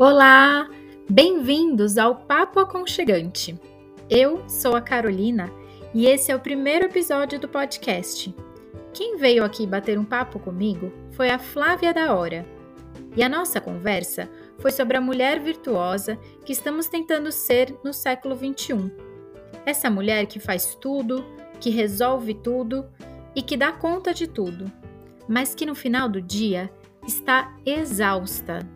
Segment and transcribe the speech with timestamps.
[0.00, 0.66] Olá!
[1.10, 3.60] Bem-vindos ao Papo Aconchegante.
[4.08, 5.52] Eu sou a Carolina
[5.92, 8.34] e esse é o primeiro episódio do podcast.
[8.94, 12.46] Quem veio aqui bater um papo comigo foi a Flávia da Hora.
[13.14, 14.26] E a nossa conversa
[14.58, 18.90] foi sobre a mulher virtuosa que estamos tentando ser no século XXI.
[19.66, 21.22] Essa mulher que faz tudo,
[21.60, 22.88] que resolve tudo
[23.36, 24.64] e que dá conta de tudo,
[25.28, 26.70] mas que no final do dia
[27.06, 28.66] está exausta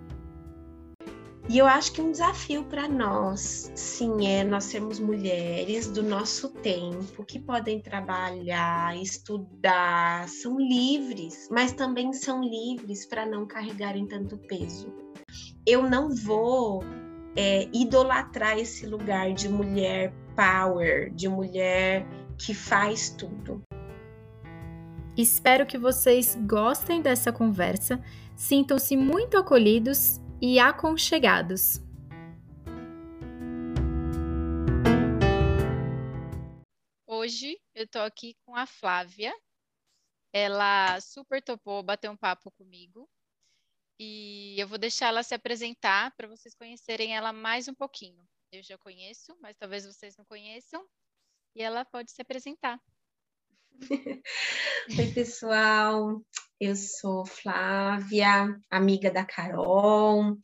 [1.47, 6.48] e eu acho que um desafio para nós, sim, é nós sermos mulheres do nosso
[6.48, 14.38] tempo, que podem trabalhar, estudar, são livres, mas também são livres para não carregarem tanto
[14.38, 14.91] peso.
[15.66, 16.83] Eu não vou
[17.37, 22.07] é, idolatrar esse lugar de mulher power, de mulher
[22.38, 23.63] que faz tudo.
[25.15, 28.02] Espero que vocês gostem dessa conversa,
[28.35, 31.80] sintam-se muito acolhidos e aconchegados.
[37.06, 39.34] Hoje eu tô aqui com a Flávia.
[40.34, 43.09] Ela super topou bater um papo comigo.
[43.98, 48.28] E eu vou deixar ela se apresentar para vocês conhecerem ela mais um pouquinho.
[48.52, 50.87] Eu já conheço, mas talvez vocês não conheçam.
[51.54, 52.78] E ela pode se apresentar.
[54.99, 56.23] Oi, pessoal.
[56.61, 60.39] Eu sou Flávia, amiga da Carol,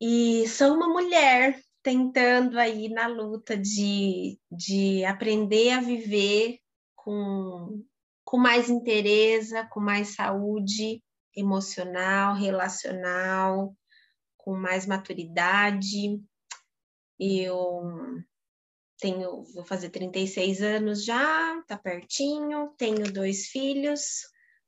[0.00, 6.58] e sou uma mulher tentando aí na luta de, de aprender a viver
[6.94, 7.82] com,
[8.24, 11.02] com mais interesse, com mais saúde
[11.34, 13.74] emocional, relacional,
[14.36, 16.20] com mais maturidade.
[17.18, 17.82] Eu
[18.98, 24.22] tenho, vou fazer 36 anos já, tá pertinho, tenho dois filhos,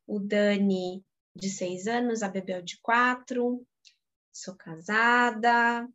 [0.07, 1.05] o Dani
[1.37, 3.67] de seis anos, a Bebel de quatro,
[4.33, 5.89] sou casada,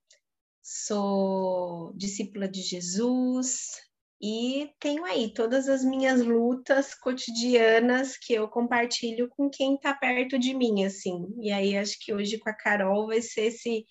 [0.61, 3.81] sou discípula de Jesus
[4.21, 10.39] e tenho aí todas as minhas lutas cotidianas que eu compartilho com quem está perto
[10.39, 11.27] de mim, assim.
[11.39, 13.85] E aí acho que hoje com a Carol vai ser esse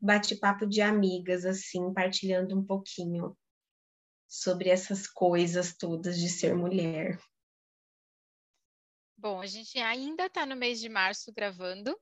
[0.00, 3.36] bate-papo de amigas, assim, partilhando um pouquinho
[4.34, 7.20] sobre essas coisas todas de ser mulher.
[9.16, 11.98] Bom, a gente ainda está no mês de março gravando,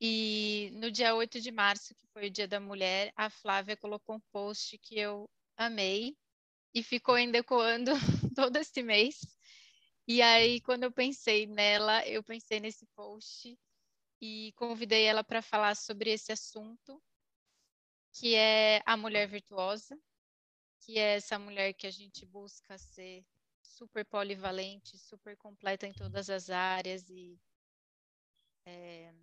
[0.00, 4.16] e no dia 8 de março, que foi o Dia da Mulher, a Flávia colocou
[4.16, 6.16] um post que eu amei
[6.74, 7.92] e ficou ainda ecoando
[8.34, 9.20] todo esse mês.
[10.08, 13.56] E aí, quando eu pensei nela, eu pensei nesse post
[14.20, 17.00] e convidei ela para falar sobre esse assunto,
[18.12, 19.96] que é a mulher virtuosa,
[20.82, 23.24] que é essa mulher que a gente busca ser
[23.62, 27.40] super polivalente, super completa em todas as áreas e
[28.66, 29.14] é,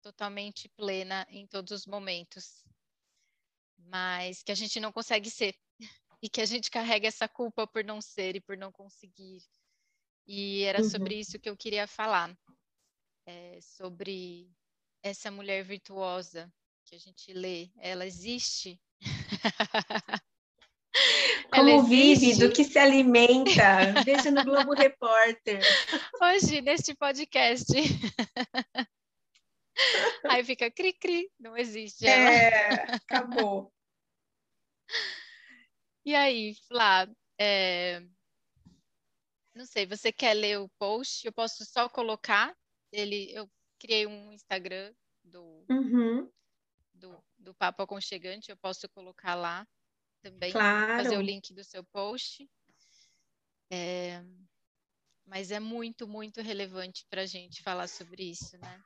[0.00, 2.64] totalmente plena em todos os momentos,
[3.76, 5.56] mas que a gente não consegue ser
[6.22, 9.42] e que a gente carrega essa culpa por não ser e por não conseguir.
[10.26, 10.90] E era uhum.
[10.90, 12.36] sobre isso que eu queria falar,
[13.26, 14.50] é, sobre
[15.02, 16.52] essa mulher virtuosa
[16.84, 18.80] que a gente lê, ela existe.
[21.52, 23.92] Como vive, do que se alimenta.
[24.04, 25.60] Veja no Globo Repórter.
[26.20, 27.66] Hoje, neste podcast.
[30.28, 32.06] Aí fica cri-cri, não existe.
[32.06, 32.30] Ela.
[32.30, 33.72] É, acabou.
[36.04, 37.06] E aí, Flá,
[37.38, 38.00] é...
[39.54, 41.24] não sei, você quer ler o post?
[41.24, 42.56] Eu posso só colocar
[42.90, 43.30] ele.
[43.32, 43.48] Eu
[43.78, 44.92] criei um Instagram
[45.22, 46.28] do, uhum.
[46.94, 49.64] do, do Papo Aconchegante, eu posso colocar lá
[50.30, 51.02] também claro.
[51.02, 52.48] fazer o link do seu post.
[53.70, 54.22] É,
[55.26, 58.80] mas é muito, muito relevante para a gente falar sobre isso, né?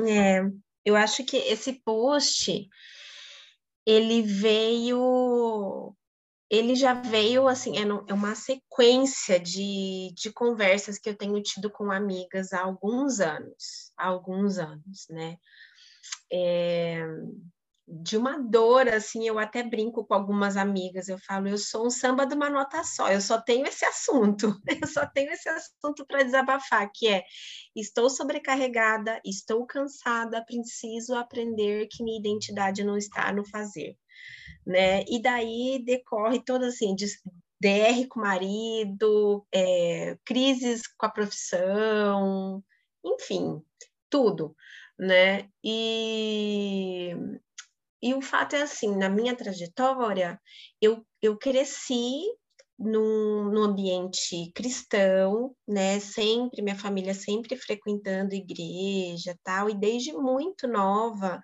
[0.00, 0.40] É,
[0.84, 2.68] eu acho que esse post
[3.84, 5.94] ele veio
[6.50, 11.70] ele já veio assim, é, é uma sequência de, de conversas que eu tenho tido
[11.70, 15.36] com amigas há alguns anos, há alguns anos, né?
[16.32, 17.06] É,
[17.90, 21.90] de uma dor, assim, eu até brinco com algumas amigas, eu falo, eu sou um
[21.90, 26.06] samba de uma nota só, eu só tenho esse assunto, eu só tenho esse assunto
[26.06, 27.24] para desabafar, que é,
[27.74, 33.96] estou sobrecarregada, estou cansada, preciso aprender que minha identidade não está no fazer,
[34.66, 35.02] né?
[35.08, 37.06] E daí decorre todo assim, de,
[37.60, 42.62] DR com o marido, é, crises com a profissão,
[43.04, 43.62] enfim,
[44.10, 44.54] tudo,
[44.98, 45.48] né?
[45.64, 47.14] E
[48.02, 50.40] e o fato é assim, na minha trajetória,
[50.80, 52.22] eu, eu cresci
[52.78, 55.98] num, num ambiente cristão, né?
[55.98, 61.40] Sempre, minha família sempre frequentando igreja tal, e desde muito nova,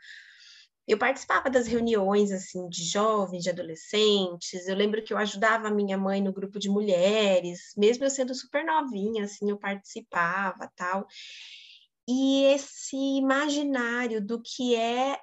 [0.87, 4.69] eu participava das reuniões assim de jovens, de adolescentes.
[4.69, 8.35] Eu lembro que eu ajudava a minha mãe no grupo de mulheres, mesmo eu sendo
[8.35, 11.07] super novinha, assim, eu participava, tal.
[12.07, 15.19] E esse imaginário do que é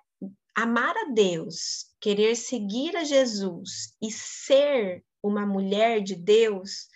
[0.55, 6.87] amar a Deus, querer seguir a Jesus e ser uma mulher de Deus,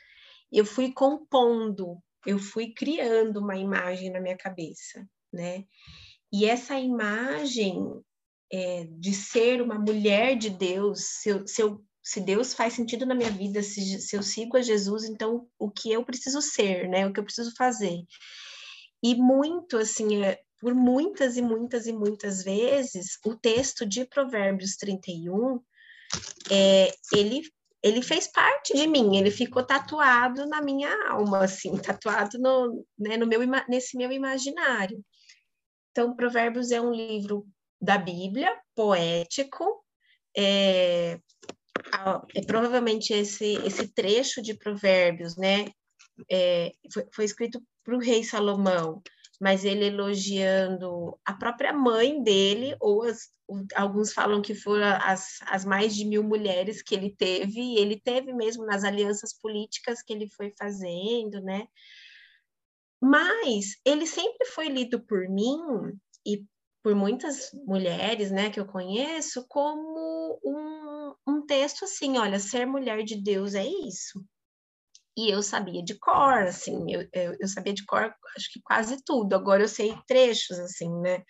[0.52, 5.66] eu fui compondo, eu fui criando uma imagem na minha cabeça, né?
[6.32, 7.78] E essa imagem
[8.52, 13.06] é, de ser uma mulher de Deus, se, eu, se, eu, se, Deus faz sentido
[13.06, 16.90] na minha vida, se, se eu sigo a Jesus, então o que eu preciso ser,
[16.90, 17.08] né?
[17.08, 18.04] O que eu preciso fazer.
[19.04, 24.76] E muito, assim, é, por muitas e muitas e muitas vezes, o texto de Provérbios
[24.78, 25.60] 31,
[26.52, 27.42] é, ele,
[27.84, 33.18] ele fez parte de mim, ele ficou tatuado na minha alma, assim, tatuado no, né,
[33.18, 35.04] no meu, nesse meu imaginário.
[35.92, 37.48] Então, Provérbios é um livro
[37.82, 39.84] da Bíblia, poético.
[40.38, 41.20] É,
[42.36, 45.66] é provavelmente esse, esse trecho de Provérbios, né?
[46.30, 49.02] É, foi, foi escrito para o rei Salomão,
[49.46, 53.30] mas ele elogiando a própria mãe dele, ou as,
[53.76, 58.02] alguns falam que foram as, as mais de mil mulheres que ele teve, e ele
[58.02, 61.68] teve mesmo nas alianças políticas que ele foi fazendo, né?
[63.00, 65.60] Mas ele sempre foi lido por mim
[66.26, 66.44] e
[66.82, 73.04] por muitas mulheres, né, que eu conheço, como um, um texto assim, olha, ser mulher
[73.04, 74.26] de Deus é isso.
[75.18, 78.98] E eu sabia de cor, assim, eu, eu, eu sabia de cor, acho que quase
[79.04, 79.34] tudo.
[79.34, 81.24] Agora eu sei trechos, assim, né?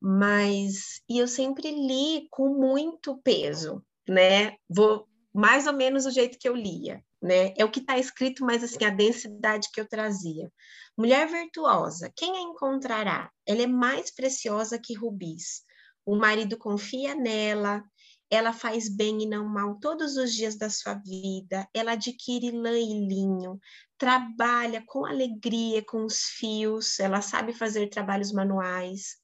[0.00, 4.56] Mas, e eu sempre li com muito peso, né?
[4.68, 7.52] Vou mais ou menos o jeito que eu lia, né?
[7.58, 10.50] É o que está escrito, mas assim, a densidade que eu trazia.
[10.96, 13.30] Mulher virtuosa, quem a encontrará?
[13.46, 15.62] Ela é mais preciosa que rubis.
[16.06, 17.82] O marido confia nela,
[18.30, 22.76] ela faz bem e não mal todos os dias da sua vida, ela adquire lã
[22.76, 23.58] e linho,
[23.96, 29.16] trabalha com alegria com os fios, ela sabe fazer trabalhos manuais.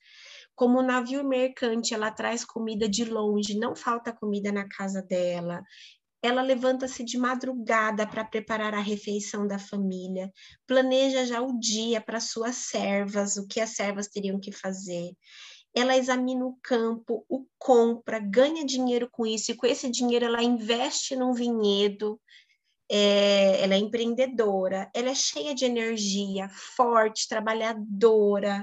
[0.54, 5.62] Como navio mercante, ela traz comida de longe, não falta comida na casa dela.
[6.22, 10.32] Ela levanta-se de madrugada para preparar a refeição da família,
[10.66, 15.10] planeja já o dia para suas servas, o que as servas teriam que fazer.
[15.74, 20.42] Ela examina o campo, o compra, ganha dinheiro com isso, e com esse dinheiro ela
[20.42, 22.20] investe num vinhedo,
[22.90, 28.62] é, ela é empreendedora, ela é cheia de energia, forte, trabalhadora,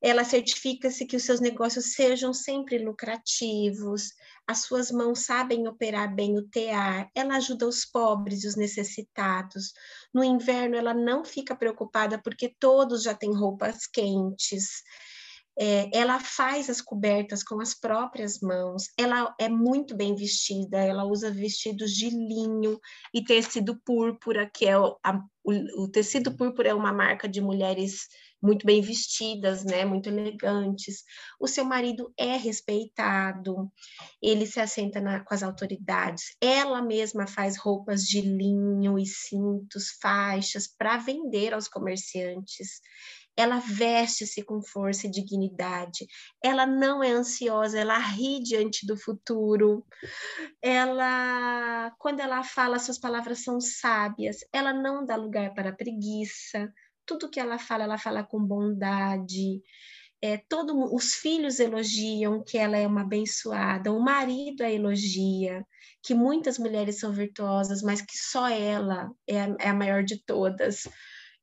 [0.00, 4.12] ela certifica-se que os seus negócios sejam sempre lucrativos,
[4.46, 9.72] as suas mãos sabem operar bem o tear, ela ajuda os pobres e os necessitados.
[10.14, 14.82] No inverno, ela não fica preocupada porque todos já têm roupas quentes.
[15.60, 21.04] É, ela faz as cobertas com as próprias mãos, ela é muito bem vestida, ela
[21.04, 22.78] usa vestidos de linho
[23.12, 27.40] e tecido púrpura, que é o, a, o, o tecido púrpura é uma marca de
[27.40, 28.06] mulheres
[28.40, 31.02] muito bem vestidas, né, muito elegantes.
[31.40, 33.70] O seu marido é respeitado,
[34.22, 36.36] ele se assenta na, com as autoridades.
[36.40, 42.80] Ela mesma faz roupas de linho e cintos, faixas para vender aos comerciantes.
[43.38, 46.06] Ela veste-se com força e dignidade.
[46.42, 49.86] Ela não é ansiosa, ela ri diante do futuro.
[50.60, 54.38] Ela, quando ela fala, suas palavras são sábias.
[54.52, 56.72] Ela não dá lugar para preguiça
[57.08, 59.62] tudo que ela fala, ela fala com bondade.
[60.20, 65.64] É, todo, os filhos elogiam que ela é uma abençoada, o marido a elogia,
[66.02, 70.22] que muitas mulheres são virtuosas, mas que só ela é a, é a maior de
[70.24, 70.86] todas.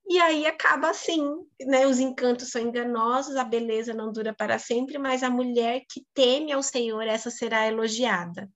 [0.07, 1.23] E aí acaba assim,
[1.61, 1.87] né?
[1.87, 6.51] Os encantos são enganosos, a beleza não dura para sempre, mas a mulher que teme
[6.51, 8.49] ao Senhor, essa será elogiada.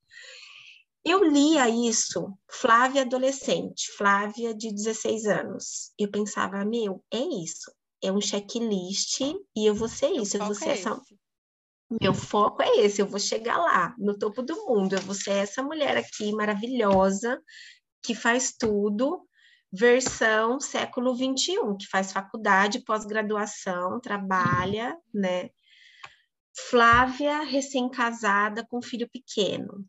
[1.04, 5.92] Eu lia isso, Flávia adolescente, Flávia de 16 anos.
[5.98, 7.72] Eu pensava, meu, é isso.
[8.02, 10.92] É um checklist e eu vou ser isso, eu vou ser é essa.
[10.92, 11.20] Esse.
[12.00, 15.32] Meu foco é esse, eu vou chegar lá, no topo do mundo, eu vou ser
[15.32, 17.42] essa mulher aqui maravilhosa,
[18.04, 19.28] que faz tudo,
[19.72, 25.50] versão século 21, que faz faculdade, pós-graduação, trabalha, né?
[26.70, 29.86] Flávia, recém-casada, com filho pequeno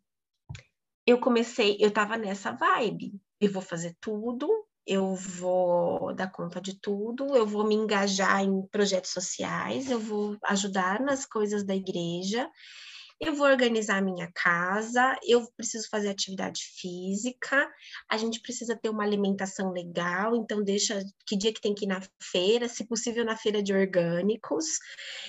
[1.10, 3.12] eu comecei, eu estava nessa vibe.
[3.40, 4.48] Eu vou fazer tudo,
[4.86, 10.36] eu vou dar conta de tudo, eu vou me engajar em projetos sociais, eu vou
[10.44, 12.48] ajudar nas coisas da igreja.
[13.20, 17.70] Eu vou organizar a minha casa, eu preciso fazer atividade física,
[18.10, 21.88] a gente precisa ter uma alimentação legal, então deixa que dia que tem que ir
[21.88, 24.64] na feira, se possível na feira de orgânicos,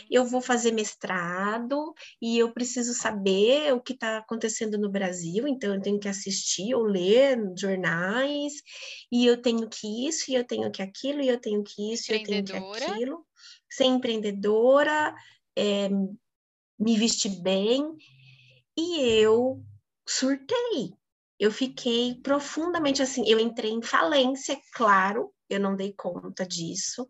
[0.10, 5.76] eu vou fazer mestrado e eu preciso saber o que está acontecendo no Brasil, então
[5.76, 8.54] eu tenho que assistir ou ler jornais,
[9.12, 12.12] e eu tenho que isso, e eu tenho que aquilo, e eu tenho que isso,
[12.12, 13.26] e eu tenho que aquilo.
[13.70, 15.14] Ser empreendedora,
[15.58, 15.90] é,
[16.82, 17.96] me vestir bem,
[18.76, 19.64] e eu
[20.08, 20.94] surtei.
[21.40, 27.08] Eu fiquei profundamente assim, eu entrei em falência, claro, eu não dei conta disso.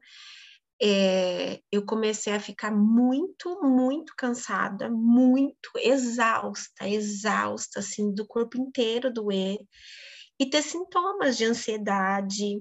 [0.83, 9.13] É, eu comecei a ficar muito, muito cansada, muito exausta, exausta, assim, do corpo inteiro
[9.13, 9.59] doer,
[10.39, 12.59] e ter sintomas de ansiedade,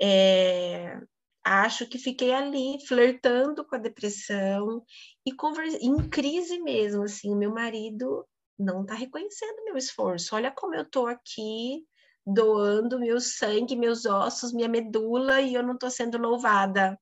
[0.00, 1.00] é,
[1.48, 4.82] acho que fiquei ali flertando com a depressão
[5.26, 5.32] e
[5.80, 8.26] em crise mesmo, assim, meu marido
[8.58, 10.34] não está reconhecendo meu esforço.
[10.34, 11.84] Olha como eu estou aqui
[12.26, 16.98] doando meu sangue, meus ossos, minha medula e eu não estou sendo louvada.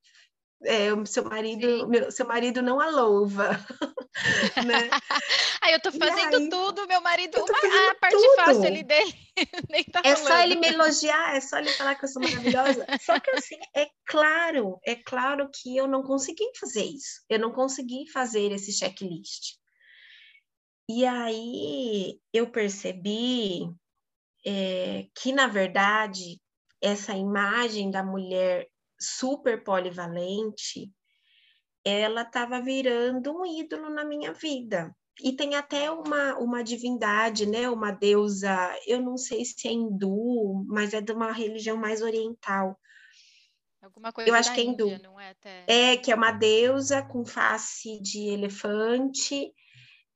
[0.64, 3.50] É, seu marido, meu, seu marido não a louva.
[4.66, 4.88] né?
[5.62, 8.34] aí eu tô fazendo aí, tudo, meu marido, uma, a parte tudo.
[8.36, 9.14] fácil ali dele,
[9.68, 10.28] nem tá É falando.
[10.28, 12.86] só ele me elogiar, é só ele falar que eu sou maravilhosa.
[13.00, 17.22] só que assim, é claro, é claro que eu não consegui fazer isso.
[17.28, 19.56] Eu não consegui fazer esse checklist.
[20.88, 23.68] E aí eu percebi
[24.46, 26.40] é, que, na verdade,
[26.80, 30.90] essa imagem da mulher super polivalente,
[31.84, 34.94] ela estava virando um ídolo na minha vida.
[35.22, 37.70] E tem até uma, uma divindade, né?
[37.70, 42.78] Uma deusa, eu não sei se é hindu, mas é de uma religião mais oriental.
[43.80, 44.86] Alguma coisa eu acho que é hindu.
[44.88, 45.64] Índia, não é, até...
[45.66, 49.54] é, que é uma deusa com face de elefante.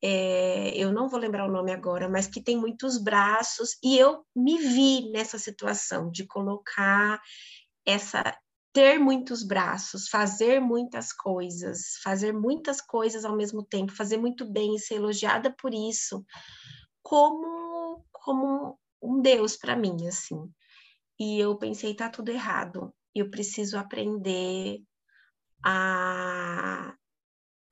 [0.02, 4.26] É, eu não vou lembrar o nome agora, mas que tem muitos braços, e eu
[4.34, 7.20] me vi nessa situação de colocar
[7.86, 8.36] essa
[8.72, 14.76] ter muitos braços, fazer muitas coisas, fazer muitas coisas ao mesmo tempo, fazer muito bem
[14.76, 16.24] e ser elogiada por isso,
[17.02, 20.52] como como um Deus para mim, assim.
[21.18, 22.94] E eu pensei, tá tudo errado.
[23.14, 24.82] Eu preciso aprender
[25.64, 26.94] a,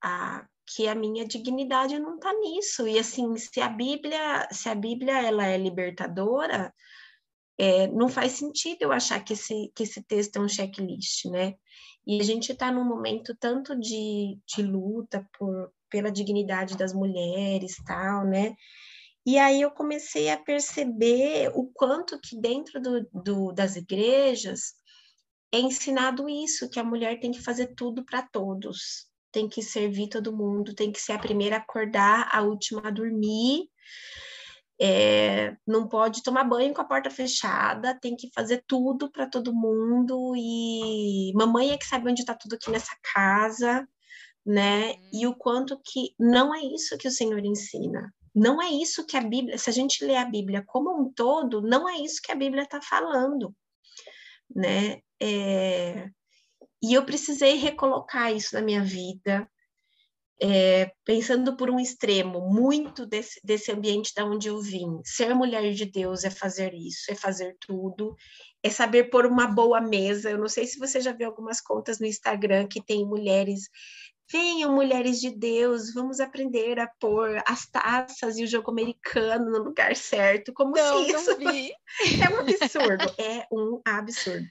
[0.02, 2.86] a que a minha dignidade não está nisso.
[2.86, 6.74] E assim, se a Bíblia, se a Bíblia ela é libertadora,
[7.58, 11.54] é, não faz sentido eu achar que esse, que esse texto é um checklist, né?
[12.06, 17.74] E a gente está num momento tanto de, de luta por, pela dignidade das mulheres,
[17.84, 18.54] tal, né?
[19.26, 24.72] E aí eu comecei a perceber o quanto que dentro do, do, das igrejas
[25.52, 30.08] é ensinado isso, que a mulher tem que fazer tudo para todos, tem que servir
[30.08, 33.68] todo mundo, tem que ser a primeira a acordar, a última a dormir,
[34.80, 39.54] é, não pode tomar banho com a porta fechada, tem que fazer tudo para todo
[39.54, 43.88] mundo e mamãe é que sabe onde está tudo aqui nessa casa,
[44.46, 44.94] né?
[45.12, 48.12] E o quanto que não é isso que o Senhor ensina.
[48.34, 51.60] Não é isso que a Bíblia, se a gente lê a Bíblia como um todo,
[51.60, 53.54] não é isso que a Bíblia está falando,
[54.54, 55.00] né?
[55.20, 56.08] É,
[56.80, 59.50] e eu precisei recolocar isso na minha vida,
[60.40, 65.00] é, pensando por um extremo, muito desse, desse ambiente da onde eu vim.
[65.04, 68.14] Ser mulher de Deus é fazer isso, é fazer tudo,
[68.62, 70.30] é saber pôr uma boa mesa.
[70.30, 73.68] Eu não sei se você já viu algumas contas no Instagram que tem mulheres.
[74.30, 79.64] Venham, mulheres de Deus, vamos aprender a pôr as taças e o jogo americano no
[79.64, 84.46] lugar certo, como não, se isso é um absurdo, é um absurdo.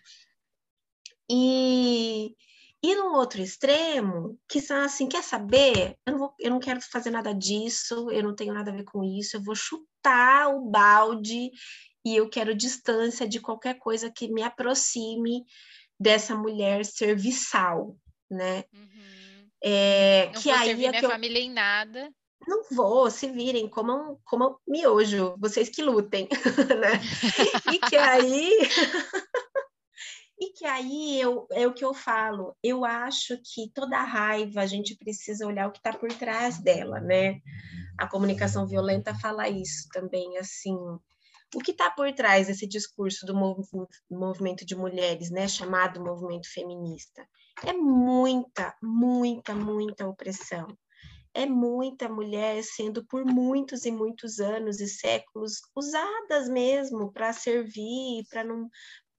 [1.30, 2.36] E
[2.82, 5.98] e no outro extremo, que são assim, quer saber?
[6.06, 8.84] Eu não, vou, eu não quero fazer nada disso, eu não tenho nada a ver
[8.84, 11.52] com isso, eu vou chutar o balde
[12.06, 15.44] e eu quero distância de qualquer coisa que me aproxime
[16.00, 17.98] dessa mulher serviçal,
[18.30, 18.64] né?
[18.74, 19.50] Uhum.
[19.64, 22.12] É, não que vou aí servir é minha que família em nada.
[22.48, 26.30] Não vou, se virem, como como miojo, vocês que lutem,
[26.80, 27.02] né?
[27.74, 28.60] e que aí
[30.40, 34.68] E que aí eu, é o que eu falo, eu acho que toda raiva a
[34.68, 37.42] gente precisa olhar o que está por trás dela, né?
[37.98, 40.76] A comunicação violenta fala isso também, assim,
[41.56, 43.66] o que está por trás desse discurso do mov
[44.12, 47.28] movimento de mulheres, né, chamado movimento feminista?
[47.66, 50.68] É muita, muita, muita opressão.
[51.34, 58.24] É muita mulher sendo por muitos e muitos anos e séculos usadas mesmo para servir,
[58.30, 58.70] para não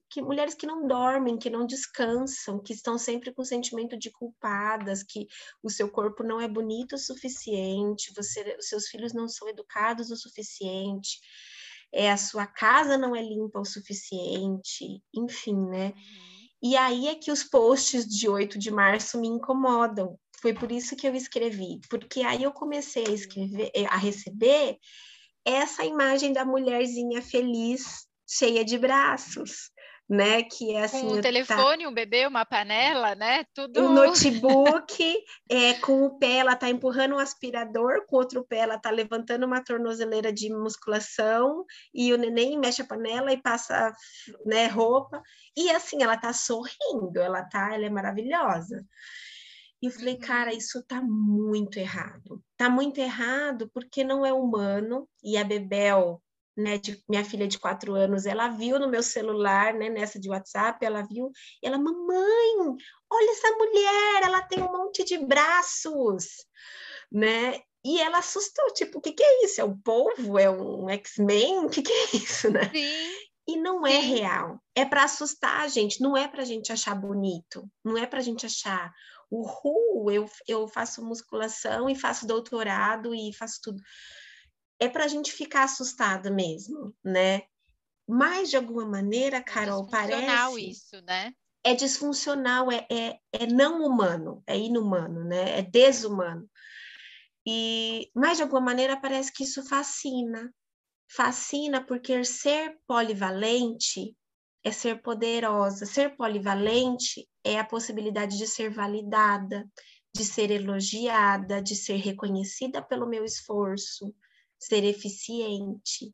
[0.09, 5.03] que mulheres que não dormem, que não descansam, que estão sempre com sentimento de culpadas,
[5.03, 5.27] que
[5.61, 10.09] o seu corpo não é bonito o suficiente, você, os seus filhos não são educados
[10.09, 11.19] o suficiente,
[11.91, 15.87] é a sua casa não é limpa o suficiente, enfim, né?
[15.87, 16.39] Uhum.
[16.61, 20.19] E aí é que os posts de 8 de março me incomodam.
[20.41, 24.77] Foi por isso que eu escrevi, porque aí eu comecei a escrever, a receber
[25.45, 29.71] essa imagem da mulherzinha feliz, cheia de braços,
[30.09, 30.41] né?
[30.41, 31.01] Que é assim.
[31.01, 31.89] Com um tá telefone, tá...
[31.89, 33.45] um bebê, uma panela, né?
[33.53, 33.81] Tudo.
[33.81, 34.97] Um notebook,
[35.49, 38.89] é, com o pé ela tá empurrando um aspirador, com o outro pé ela tá
[38.89, 41.63] levantando uma tornozeleira de musculação,
[41.93, 43.93] e o neném mexe a panela e passa
[44.45, 45.21] né, roupa.
[45.55, 48.83] E assim, ela tá sorrindo, ela tá, ela é maravilhosa.
[49.81, 50.57] E eu falei, cara, uhum.
[50.57, 52.43] isso tá muito errado.
[52.57, 55.07] Tá muito errado porque não é humano.
[55.23, 56.21] E a Bebel,
[56.59, 60.29] né, de, minha filha de quatro anos, ela viu no meu celular, né, nessa de
[60.29, 61.31] WhatsApp, ela viu,
[61.63, 62.75] e ela, mamãe,
[63.09, 66.25] olha essa mulher, ela tem um monte de braços,
[67.11, 67.61] né?
[67.83, 69.61] E ela assustou, tipo, o que, que é isso?
[69.61, 70.37] É um povo?
[70.37, 71.65] É um X-Men?
[71.65, 72.69] O que, que é isso, né?
[72.69, 73.29] Sim.
[73.47, 74.61] E não é real.
[74.75, 78.19] É para assustar a gente, não é para a gente achar bonito, não é para
[78.19, 78.93] a gente achar,
[79.31, 83.81] uhul, eu, eu faço musculação e faço doutorado e faço tudo
[84.79, 87.43] é para a gente ficar assustada mesmo, né?
[88.07, 90.69] Mas, de alguma maneira, é Carol, é parece...
[90.69, 91.33] isso, né?
[91.63, 95.59] É disfuncional, é, é, é não humano, é inumano, né?
[95.59, 96.49] É desumano.
[97.45, 100.53] E, mas, de alguma maneira, parece que isso fascina.
[101.11, 104.15] Fascina porque ser polivalente
[104.63, 105.85] é ser poderosa.
[105.85, 109.69] Ser polivalente é a possibilidade de ser validada,
[110.13, 114.13] de ser elogiada, de ser reconhecida pelo meu esforço,
[114.59, 116.13] ser eficiente.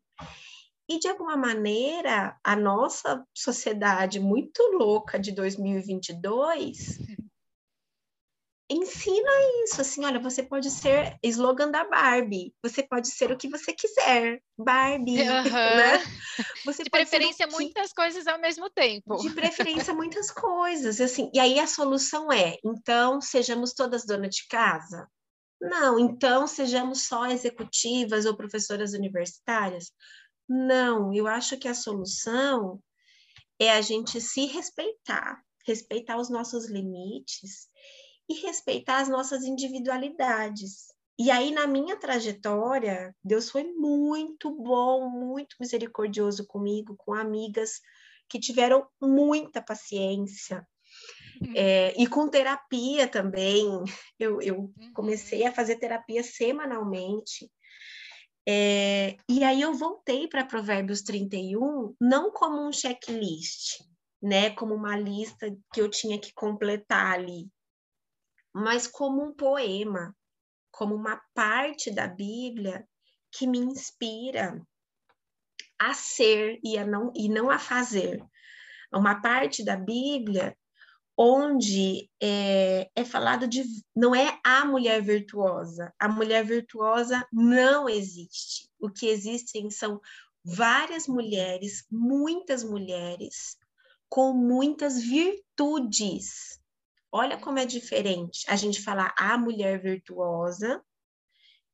[0.88, 7.00] E, de alguma maneira, a nossa sociedade muito louca de 2022
[8.70, 9.30] ensina
[9.64, 13.74] isso, assim, olha, você pode ser slogan da Barbie, você pode ser o que você
[13.74, 15.52] quiser, Barbie, uhum.
[15.52, 16.04] né?
[16.66, 19.18] Você de preferência, muitas coisas ao mesmo tempo.
[19.18, 24.48] De preferência, muitas coisas, assim, e aí a solução é, então, sejamos todas donas de
[24.48, 25.08] casa?
[25.61, 29.91] Não, então sejamos só executivas ou professoras universitárias?
[30.48, 32.81] Não, eu acho que a solução
[33.59, 37.68] é a gente se respeitar, respeitar os nossos limites
[38.29, 40.94] e respeitar as nossas individualidades.
[41.18, 47.79] E aí, na minha trajetória, Deus foi muito bom, muito misericordioso comigo, com amigas
[48.27, 50.68] que tiveram muita paciência.
[51.55, 53.67] É, e com terapia também,
[54.19, 54.93] eu, eu uhum.
[54.93, 57.51] comecei a fazer terapia semanalmente.
[58.48, 63.81] É, e aí eu voltei para Provérbios 31, não como um checklist,
[64.21, 67.50] né, como uma lista que eu tinha que completar ali,
[68.53, 70.15] mas como um poema,
[70.71, 72.87] como uma parte da Bíblia
[73.31, 74.61] que me inspira
[75.79, 78.24] a ser e, a não, e não a fazer.
[78.93, 80.55] Uma parte da Bíblia
[81.18, 83.64] onde é, é, falado de
[83.96, 85.94] não é a mulher virtuosa.
[86.00, 88.70] A mulher virtuosa não existe.
[88.80, 90.01] O que existem são
[90.44, 93.58] várias mulheres, muitas mulheres
[94.10, 96.60] com muitas virtudes.
[97.12, 100.84] Olha como é diferente a gente falar a mulher virtuosa,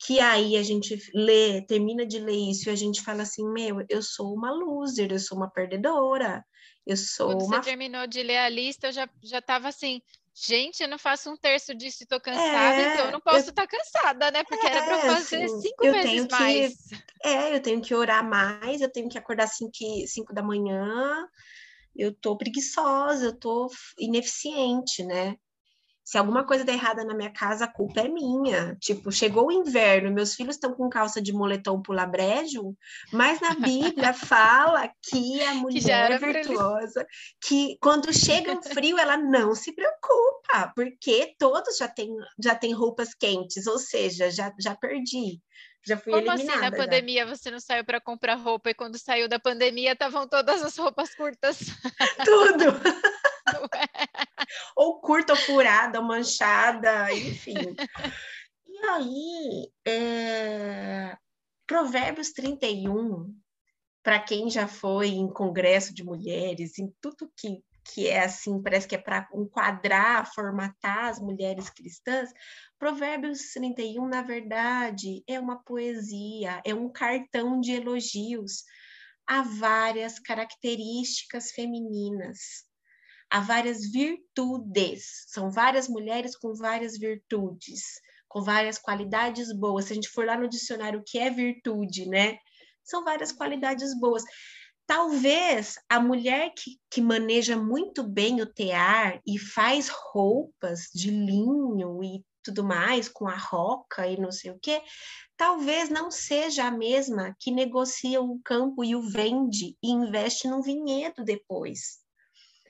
[0.06, 3.86] que aí a gente lê, termina de ler isso e a gente fala assim: meu,
[3.88, 6.44] eu sou uma loser, eu sou uma perdedora,
[6.86, 7.58] eu sou Quando uma...
[7.58, 10.02] você terminou de ler a lista, eu já já estava assim,
[10.34, 13.50] gente, eu não faço um terço disso e estou cansada, é, então eu não posso
[13.50, 14.44] estar cansada, né?
[14.44, 16.74] Porque é, era para fazer assim, cinco eu vezes que, mais.
[17.24, 19.72] É, eu tenho que orar mais, eu tenho que acordar cinco,
[20.08, 21.28] cinco da manhã,
[21.96, 25.36] eu tô preguiçosa, eu tô ineficiente, né?
[26.12, 28.76] Se alguma coisa der errada na minha casa, a culpa é minha.
[28.82, 32.76] Tipo, chegou o inverno, meus filhos estão com calça de moletom pula brejo,
[33.13, 37.08] mas na Bíblia fala que a mulher que virtuosa,
[37.39, 42.74] que quando chega o frio, ela não se preocupa, porque todos já têm já têm
[42.74, 45.39] roupas quentes, ou seja, já, já perdi.
[45.88, 46.60] Já fui Como eliminada.
[46.60, 50.28] assim, na pandemia você não saiu para comprar roupa e quando saiu da pandemia estavam
[50.28, 51.58] todas as roupas curtas?
[52.26, 52.65] Tudo!
[54.76, 57.76] ou curta, ou furada, ou manchada, enfim.
[58.68, 61.18] E aí, é...
[61.68, 63.34] Provérbios 31,
[64.04, 68.88] para quem já foi em congresso de mulheres, em tudo que, que é assim, parece
[68.88, 72.30] que é para enquadrar, formatar as mulheres cristãs,
[72.78, 78.64] Provérbios 31, na verdade, é uma poesia, é um cartão de elogios
[79.28, 82.66] há várias características femininas,
[83.32, 87.82] há várias virtudes, são várias mulheres com várias virtudes,
[88.28, 89.86] com várias qualidades boas.
[89.86, 92.38] Se a gente for lá no dicionário, o que é virtude, né?
[92.84, 94.24] São várias qualidades boas.
[94.86, 102.04] Talvez a mulher que, que maneja muito bem o tear e faz roupas de linho
[102.04, 104.82] e tudo mais, com a roca e não sei o quê,
[105.38, 110.62] talvez não seja a mesma que negocia o campo e o vende e investe num
[110.62, 112.01] vinhedo depois.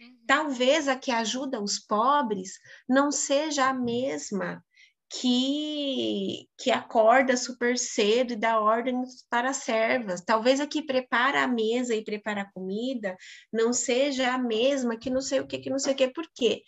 [0.01, 0.17] Uhum.
[0.25, 2.53] Talvez a que ajuda os pobres
[2.87, 4.63] não seja a mesma
[5.09, 10.21] que, que acorda super cedo e dá ordens para as servas.
[10.21, 13.15] Talvez a que prepara a mesa e prepara a comida
[13.51, 16.07] não seja a mesma que não sei o que, que não sei o que.
[16.07, 16.63] Por quê?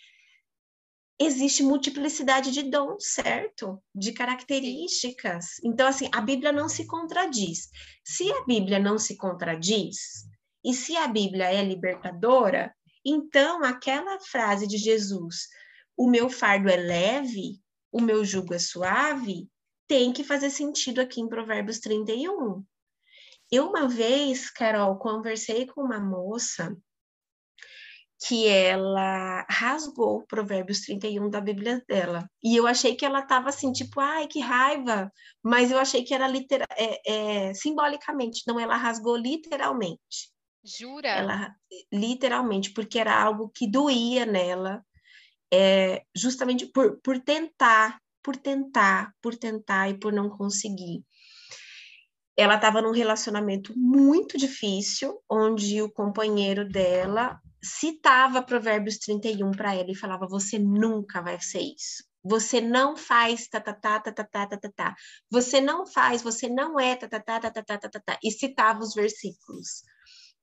[1.18, 3.82] existe multiplicidade de dons, certo?
[3.94, 5.60] De características.
[5.64, 7.70] Então, assim, a Bíblia não se contradiz.
[8.04, 10.24] Se a Bíblia não se contradiz,
[10.64, 15.48] e se a Bíblia é libertadora, então aquela frase de Jesus,
[15.96, 17.60] o meu fardo é leve,
[17.92, 19.48] o meu jugo é suave,
[19.86, 22.64] tem que fazer sentido aqui em Provérbios 31.
[23.50, 26.76] Eu, uma vez, Carol, conversei com uma moça
[28.26, 32.28] que ela rasgou Provérbios 31 da Bíblia dela.
[32.42, 35.12] E eu achei que ela estava assim, tipo, ai, que raiva.
[35.42, 36.26] Mas eu achei que era
[36.76, 40.32] é, é, simbolicamente, não, ela rasgou literalmente.
[40.64, 41.08] Jura?
[41.08, 41.56] Ela,
[41.92, 44.84] literalmente, porque era algo que doía nela,
[45.52, 51.04] é, justamente por, por tentar, por tentar, por tentar e por não conseguir
[52.36, 59.90] ela estava num relacionamento muito difícil, onde o companheiro dela citava Provérbios 31 para ela
[59.90, 62.04] e falava: Você nunca vai ser isso.
[62.24, 64.94] Você não faz tá, tá, tá, tá, tá, tá, tá, tá, tá.
[65.30, 68.18] Você não faz, você não é tá, tá, tá, tá, tá, tá, tá, tá, tá.
[68.22, 69.82] E citava os versículos.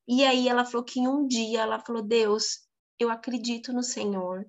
[0.07, 2.59] E aí ela falou que um dia ela falou: Deus,
[2.99, 4.45] eu acredito no Senhor,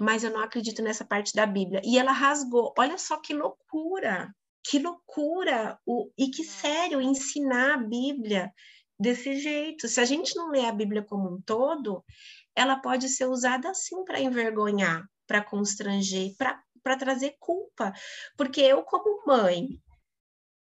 [0.00, 1.80] mas eu não acredito nessa parte da Bíblia.
[1.84, 2.72] E ela rasgou.
[2.78, 4.34] Olha só que loucura!
[4.64, 5.78] Que loucura!
[5.86, 8.52] O, e que sério ensinar a Bíblia
[8.98, 9.88] desse jeito.
[9.88, 12.04] Se a gente não lê a Bíblia como um todo,
[12.54, 17.92] ela pode ser usada assim para envergonhar, para constranger, para trazer culpa.
[18.36, 19.68] Porque eu, como mãe,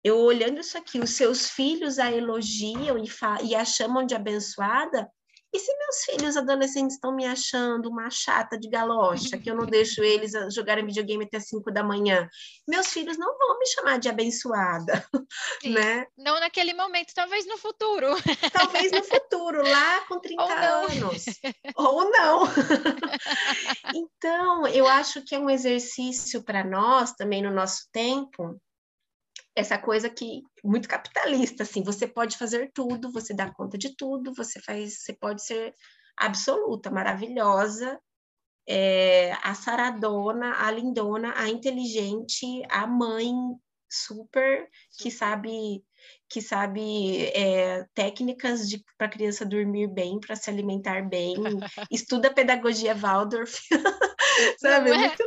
[0.04, 3.08] eu olhando isso aqui, os seus filhos a elogiam e,
[3.48, 5.10] e a chamam de abençoada,
[5.54, 9.68] e se meus filhos adolescentes estão me achando uma chata de galocha, que eu não
[9.68, 12.28] deixo eles jogarem videogame até 5 da manhã,
[12.68, 15.08] meus filhos não vão me chamar de abençoada,
[15.62, 15.74] Sim.
[15.74, 16.08] né?
[16.18, 18.08] Não naquele momento, talvez no futuro.
[18.52, 21.26] Talvez no futuro, lá com 30 Ou anos.
[21.76, 22.44] Ou não.
[23.94, 28.60] então, eu acho que é um exercício para nós, também no nosso tempo,
[29.56, 34.34] essa coisa que muito capitalista, assim, você pode fazer tudo, você dá conta de tudo,
[34.34, 35.74] você faz, você pode ser
[36.18, 38.00] absoluta, maravilhosa,
[38.68, 43.32] é, a saradona, a lindona, a inteligente, a mãe
[43.90, 45.84] super que sabe
[46.28, 48.62] que sabe é, técnicas
[48.98, 51.36] para a criança dormir bem, para se alimentar bem,
[51.92, 53.62] estuda pedagogia Waldorf,
[54.60, 54.92] sabe?
[54.92, 54.98] É?
[54.98, 55.24] Muito...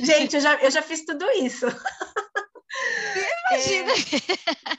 [0.00, 1.66] Gente, eu já, eu já fiz tudo isso.
[3.50, 3.92] Imagina!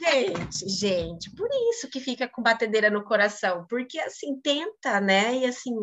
[0.05, 5.37] É, gente, gente, por isso que fica com batedeira no coração, porque assim, tenta, né?
[5.37, 5.73] E assim,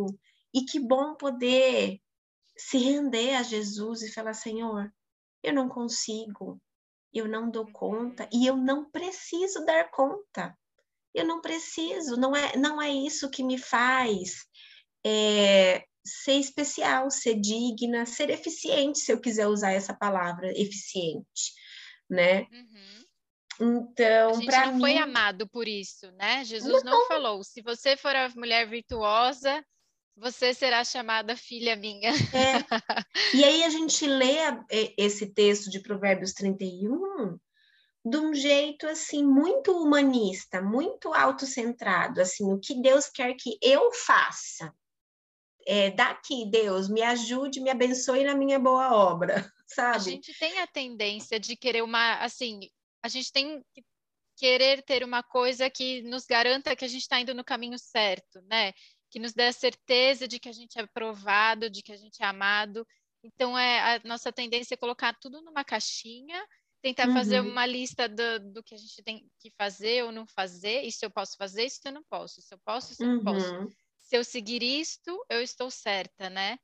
[0.53, 1.99] e que bom poder
[2.57, 4.93] se render a Jesus e falar, Senhor,
[5.43, 6.61] eu não consigo,
[7.13, 10.57] eu não dou conta e eu não preciso dar conta.
[11.15, 14.47] Eu não preciso, não é, não é isso que me faz
[15.07, 21.64] é, ser especial, ser digna, ser eficiente, se eu quiser usar essa palavra, eficiente
[22.15, 22.47] né?
[22.53, 23.85] Uhum.
[23.85, 26.45] Então, para mim foi amado por isso, né?
[26.45, 26.93] Jesus não.
[26.93, 29.65] não falou: se você for a mulher virtuosa,
[30.17, 32.11] você será chamada filha minha.
[32.11, 32.15] É.
[33.35, 34.37] E aí a gente lê
[34.97, 37.37] esse texto de Provérbios 31
[38.05, 43.93] de um jeito assim muito humanista, muito autocentrado, assim, o que Deus quer que eu
[43.93, 44.73] faça.
[45.67, 49.97] É, daqui, Deus, me ajude, me abençoe na minha boa obra sabe?
[49.97, 52.61] A gente tem a tendência de querer uma, assim,
[53.03, 53.83] a gente tem que
[54.37, 58.41] querer ter uma coisa que nos garanta que a gente está indo no caminho certo,
[58.43, 58.73] né?
[59.11, 62.23] Que nos dê a certeza de que a gente é aprovado, de que a gente
[62.23, 62.87] é amado.
[63.23, 66.45] Então, é a nossa tendência é colocar tudo numa caixinha,
[66.83, 67.15] tentar uhum.
[67.15, 70.83] fazer uma lista do, do, que a gente tem que fazer ou não fazer.
[70.83, 72.41] Isso eu posso fazer, isso eu não posso.
[72.41, 73.69] Isso eu posso, isso eu não posso.
[74.15, 76.57] Se eu seguir isto, eu estou certa, né?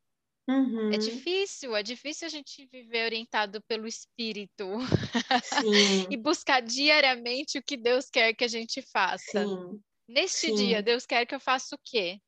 [0.48, 0.92] É uhum.
[0.92, 4.64] É difícil, é difícil a gente viver orientado pelo espírito
[6.08, 9.44] e buscar diariamente o que Deus quer que a gente faça.
[9.44, 9.82] Sim.
[10.06, 10.54] Neste Sim.
[10.54, 12.20] dia, Deus quer que eu faça o quê?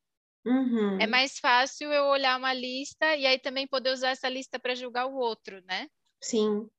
[0.45, 0.99] Uhum.
[0.99, 4.75] É mais fácil eu olhar uma lista e aí também poder usar essa lista para
[4.75, 5.87] julgar o outro, né?
[6.21, 6.69] Sim.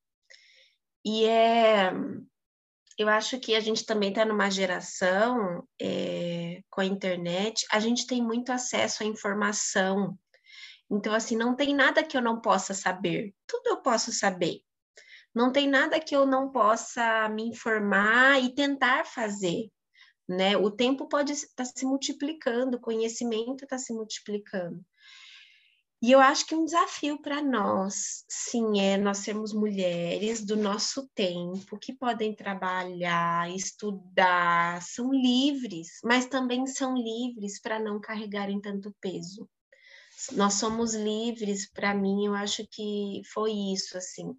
[1.02, 1.90] E é.
[2.96, 8.06] Eu acho que a gente também está numa geração é, com a internet, a gente
[8.06, 10.16] tem muito acesso à informação.
[10.90, 13.34] Então, assim, não tem nada que eu não possa saber.
[13.46, 14.60] Tudo eu posso saber.
[15.34, 19.68] Não tem nada que eu não possa me informar e tentar fazer.
[20.28, 20.56] Né?
[20.56, 24.80] O tempo pode estar tá se multiplicando, o conhecimento está se multiplicando.
[26.04, 31.08] E eu acho que um desafio para nós, sim, é nós sermos mulheres do nosso
[31.14, 38.94] tempo, que podem trabalhar, estudar, são livres, mas também são livres para não carregarem tanto
[39.00, 39.48] peso.
[40.32, 44.36] Nós somos livres, para mim, eu acho que foi isso, assim.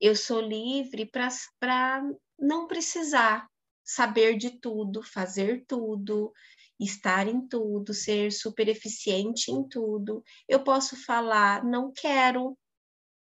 [0.00, 1.10] Eu sou livre
[1.58, 2.04] para
[2.38, 3.48] não precisar
[3.84, 6.32] saber de tudo, fazer tudo,
[6.78, 10.24] estar em tudo, ser super eficiente em tudo.
[10.48, 12.56] Eu posso falar, não quero,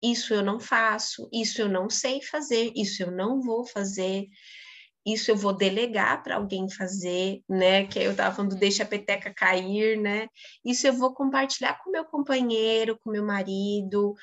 [0.03, 4.27] isso eu não faço, isso eu não sei fazer, isso eu não vou fazer,
[5.07, 7.87] isso eu vou delegar para alguém fazer, né?
[7.87, 10.29] Que eu estava falando, deixa a peteca cair, né?
[10.65, 14.15] Isso eu vou compartilhar com meu companheiro, com meu marido,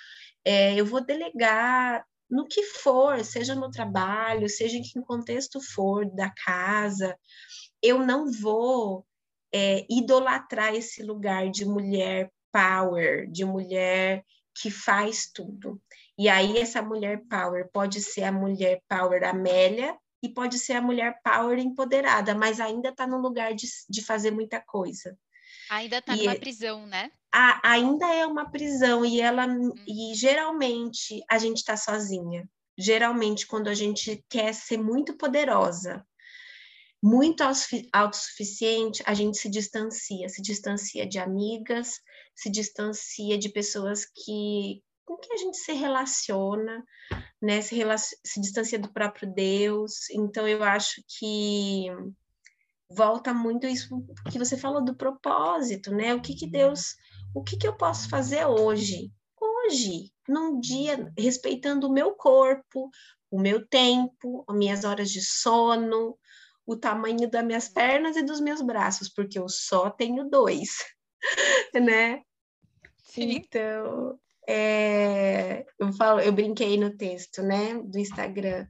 [0.45, 6.03] é, eu vou delegar no que for, seja no trabalho, seja em que contexto for
[6.15, 7.15] da casa,
[7.79, 9.05] eu não vou
[9.53, 15.79] é, idolatrar esse lugar de mulher power, de mulher que faz tudo.
[16.17, 20.81] E aí essa mulher power pode ser a mulher power Amélia e pode ser a
[20.81, 25.15] mulher power empoderada, mas ainda está no lugar de, de fazer muita coisa.
[25.69, 27.11] Ainda está numa é, prisão, né?
[27.33, 29.73] A, ainda é uma prisão e ela hum.
[29.87, 32.47] e geralmente a gente está sozinha.
[32.77, 36.05] Geralmente quando a gente quer ser muito poderosa,
[37.01, 37.43] muito
[37.91, 41.99] autossuficiente, a gente se distancia, se distancia de amigas,
[42.35, 46.83] se distancia de pessoas que com que a gente se relaciona,
[47.41, 47.61] né?
[47.61, 50.09] Se, relaciona, se distancia do próprio Deus.
[50.11, 51.87] Então eu acho que
[52.89, 53.89] volta muito isso
[54.31, 56.13] que você falou do propósito, né?
[56.13, 56.95] O que que Deus,
[57.33, 59.11] o que que eu posso fazer hoje?
[59.39, 62.89] Hoje, num dia respeitando o meu corpo,
[63.29, 66.17] o meu tempo, as minhas horas de sono,
[66.65, 70.69] o tamanho das minhas pernas e dos meus braços, porque eu só tenho dois,
[71.73, 72.21] né?
[73.03, 73.31] Sim.
[73.31, 78.67] Então, é, eu falo, eu brinquei no texto, né, do Instagram.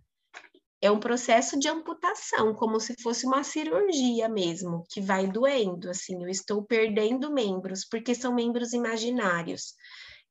[0.84, 6.22] É um processo de amputação, como se fosse uma cirurgia mesmo, que vai doendo, assim,
[6.22, 9.76] eu estou perdendo membros, porque são membros imaginários.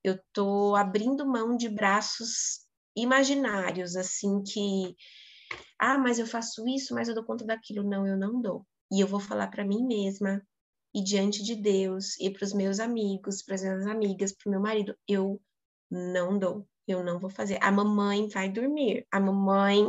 [0.04, 4.94] Eu estou abrindo mão de braços imaginários, assim, que
[5.78, 7.82] ah, mas eu faço isso, mas eu dou conta daquilo.
[7.82, 8.66] Não, eu não dou.
[8.92, 10.46] E eu vou falar para mim mesma
[10.94, 14.52] e diante de Deus e para os meus amigos, para as minhas amigas, para o
[14.52, 15.40] meu marido, eu
[15.90, 16.68] não dou.
[16.86, 17.58] Eu não vou fazer.
[17.62, 19.06] A mamãe vai dormir.
[19.10, 19.84] A mamãe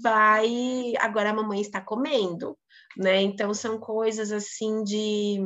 [0.00, 0.94] vai.
[0.98, 2.58] Agora a mamãe está comendo,
[2.96, 3.22] né?
[3.22, 5.38] Então são coisas assim de.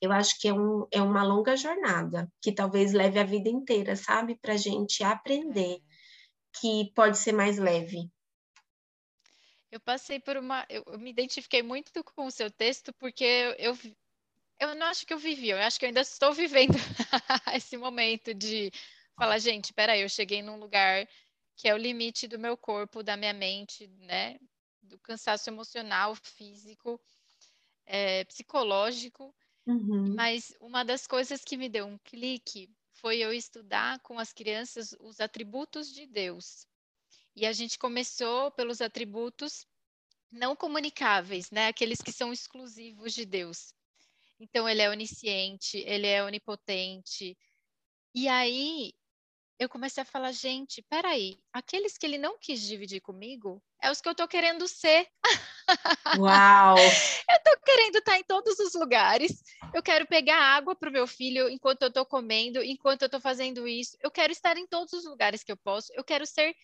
[0.00, 3.94] Eu acho que é, um, é uma longa jornada que talvez leve a vida inteira,
[3.94, 4.36] sabe?
[4.36, 5.78] Para a gente aprender
[6.60, 8.10] que pode ser mais leve?
[9.70, 10.66] Eu passei por uma.
[10.68, 13.78] Eu, me identifiquei muito com o seu texto, porque eu, eu,
[14.60, 16.74] eu não acho que eu vivi, eu acho que eu ainda estou vivendo
[17.54, 18.70] esse momento de
[19.16, 21.08] falar, gente, peraí, eu cheguei num lugar
[21.56, 24.38] que é o limite do meu corpo, da minha mente, né?
[24.82, 27.00] Do cansaço emocional, físico,
[27.86, 29.34] é, psicológico.
[29.66, 30.14] Uhum.
[30.14, 34.94] Mas uma das coisas que me deu um clique foi eu estudar com as crianças
[35.00, 36.66] os atributos de Deus.
[37.34, 39.66] E a gente começou pelos atributos
[40.30, 41.68] não comunicáveis, né?
[41.68, 43.74] Aqueles que são exclusivos de Deus.
[44.40, 47.36] Então, ele é onisciente, ele é onipotente.
[48.14, 48.92] E aí,
[49.58, 54.00] eu comecei a falar, gente, peraí, aqueles que ele não quis dividir comigo é os
[54.00, 55.08] que eu tô querendo ser.
[56.18, 56.76] Uau!
[57.30, 59.42] eu tô querendo estar em todos os lugares.
[59.74, 63.20] Eu quero pegar água para o meu filho enquanto eu tô comendo, enquanto eu tô
[63.20, 63.96] fazendo isso.
[64.00, 65.92] Eu quero estar em todos os lugares que eu posso.
[65.94, 66.54] Eu quero ser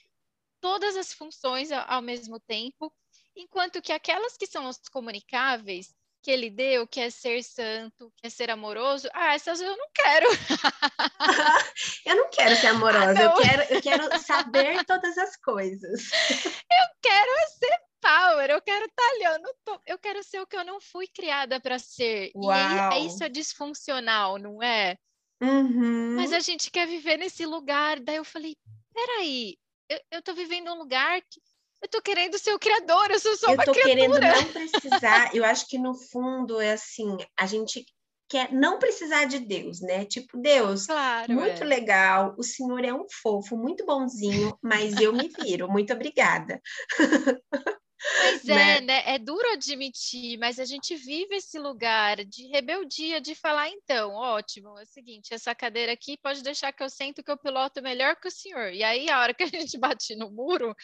[0.60, 2.92] todas as funções ao mesmo tempo.
[3.36, 8.26] Enquanto que aquelas que são os comunicáveis, que ele deu, que é ser santo, que
[8.26, 10.26] é ser amoroso, ah, essas eu não quero.
[12.06, 16.10] eu não quero ser amorosa, ah, eu, quero, eu quero saber todas as coisas.
[16.70, 20.46] eu quero ser power, eu quero estar ali, eu, não tô, eu quero ser o
[20.46, 22.30] que eu não fui criada para ser.
[22.34, 22.54] Uau.
[22.54, 24.96] E aí, isso é disfuncional, não é?
[25.40, 26.16] Uhum.
[26.16, 28.00] Mas a gente quer viver nesse lugar.
[28.00, 28.56] Daí eu falei,
[28.92, 29.56] peraí,
[29.88, 31.40] eu, eu tô vivendo um lugar que
[31.82, 33.94] Eu tô querendo ser o criador, eu sou só eu uma tô criatura.
[33.94, 35.34] querendo não precisar.
[35.34, 37.84] eu acho que no fundo é assim, a gente
[38.28, 40.04] quer não precisar de Deus, né?
[40.04, 41.66] Tipo, Deus, Claro, muito é.
[41.66, 46.60] legal, o senhor é um fofo, muito bonzinho, mas eu me viro, muito obrigada.
[48.16, 48.78] Mas né?
[48.78, 49.02] é, né?
[49.06, 54.78] É duro admitir, mas a gente vive esse lugar de rebeldia, de falar, então, ótimo,
[54.78, 58.16] é o seguinte, essa cadeira aqui pode deixar que eu sento que eu piloto melhor
[58.16, 58.72] que o senhor.
[58.72, 60.74] E aí, a hora que a gente bate no muro,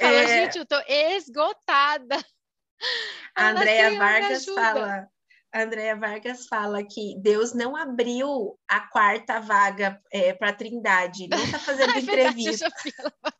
[0.00, 0.26] fala, É.
[0.26, 2.16] gente, eu tô esgotada.
[3.34, 5.10] A Andrea "Senhor, me Vargas ajuda." fala,
[5.52, 10.00] a Andrea Vargas fala que Deus não abriu a quarta vaga
[10.38, 12.66] para a Trindade, não está fazendo É entrevista.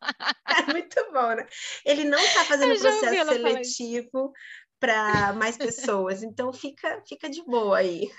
[0.49, 1.45] É muito bom, né?
[1.85, 4.31] Ele não está fazendo Eu processo seletivo
[4.79, 8.09] para mais pessoas, então fica, fica de boa aí.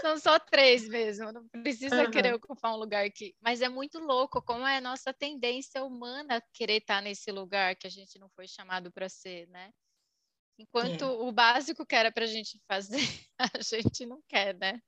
[0.00, 2.10] São só três mesmo, não precisa Aham.
[2.10, 3.34] querer ocupar um lugar aqui.
[3.40, 7.86] Mas é muito louco como é a nossa tendência humana querer estar nesse lugar que
[7.86, 9.70] a gente não foi chamado para ser, né?
[10.58, 11.06] Enquanto É.
[11.06, 12.98] o básico que era para a gente fazer,
[13.38, 14.80] a gente não quer, né?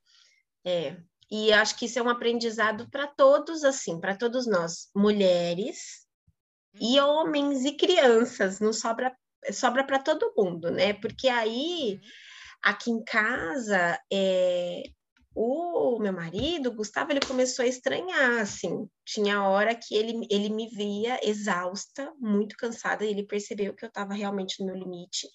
[0.66, 0.96] É.
[1.31, 6.07] E acho que isso é um aprendizado para todos, assim, para todos nós, mulheres
[6.81, 7.00] e Uhum.
[7.00, 9.16] homens e crianças, não sobra
[9.52, 10.94] sobra para todo mundo, né?
[10.94, 12.12] Porque aí Uhum.
[12.64, 14.83] aqui em casa, é,
[15.40, 20.68] o meu marido, Gustavo, ele começou a estranhar, assim, tinha hora que ele, ele me
[20.68, 25.29] via exausta, muito cansada, e ele percebeu que eu estava realmente no meu limite.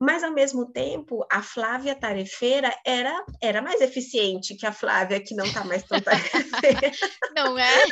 [0.00, 5.34] Mas, ao mesmo tempo, a Flávia tarefeira era, era mais eficiente que a Flávia, que
[5.34, 6.92] não está mais tão tarefeira.
[7.34, 7.84] Não é?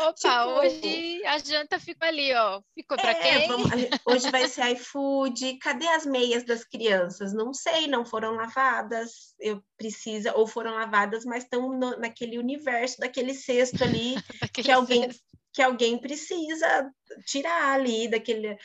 [0.00, 2.60] Opa, Tipo- hoje a janta ficou ali, ó.
[2.74, 3.48] Ficou para É, quem?
[3.48, 3.70] vamos-
[4.04, 5.58] hoje vai ser iFood.
[5.58, 7.32] Cadê as meias das crianças?
[7.32, 9.34] Não sei, não foram lavadas.
[9.38, 14.72] Eu precisa, ou foram lavadas, mas estão no- naquele universo, daquele cesto ali Daquele que
[14.72, 15.22] alguém- cesto.
[15.58, 16.88] Que alguém precisa
[17.26, 18.56] tirar ali daquele.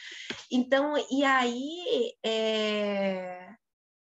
[0.52, 3.50] Então, e aí é,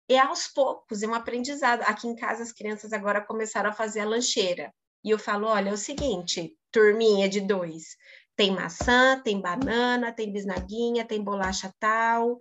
[0.09, 1.83] é aos poucos, é um aprendizado.
[1.83, 4.73] Aqui em casa as crianças agora começaram a fazer a lancheira.
[5.03, 7.95] E eu falo, olha, é o seguinte, turminha de dois.
[8.35, 12.39] Tem maçã, tem banana, tem bisnaguinha, tem bolacha tal.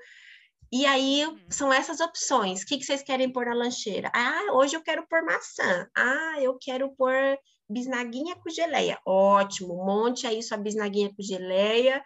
[0.72, 1.38] E aí Uhum.
[1.50, 2.62] são essas opções.
[2.62, 4.11] O que, que vocês querem pôr na lancheira?
[4.14, 5.87] Ah, hoje eu quero pôr maçã.
[5.94, 8.98] Ah, eu quero pôr bisnaguinha com geleia.
[9.07, 12.02] Ótimo, monte aí sua bisnaguinha com geleia.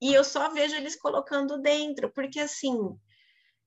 [0.00, 2.76] E eu só vejo eles colocando dentro, porque assim,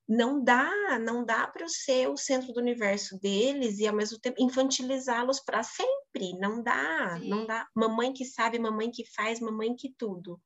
[0.10, 4.20] não dá, não dá para eu ser o centro do universo deles e ao mesmo
[4.20, 6.38] tempo infantilizá-los para sempre.
[6.40, 7.48] Não dá, não Sim.
[7.48, 7.68] dá.
[7.76, 10.42] Mamãe que sabe, mamãe que faz, mamãe que tudo.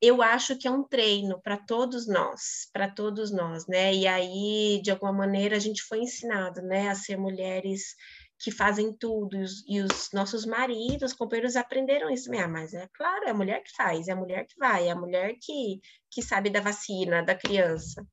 [0.00, 3.94] Eu acho que é um treino para todos nós, para todos nós, né?
[3.94, 7.96] E aí, de alguma maneira, a gente foi ensinado, né, a ser mulheres
[8.38, 12.30] que fazem tudo, e os, os nossos maridos, companheiros, aprenderam isso.
[12.34, 14.90] Ah, mas é claro, é a mulher que faz, é a mulher que vai, é
[14.90, 18.06] a mulher que, que sabe da vacina, da criança.